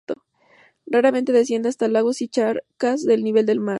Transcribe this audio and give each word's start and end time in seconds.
Raramente 0.87 1.31
desciende 1.31 1.69
hasta 1.69 1.87
lagos 1.87 2.21
y 2.23 2.27
charcas 2.27 3.03
del 3.05 3.23
nivel 3.23 3.45
del 3.45 3.59
mar. 3.59 3.69